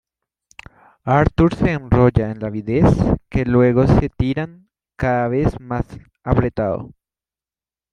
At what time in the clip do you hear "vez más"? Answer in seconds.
5.27-5.85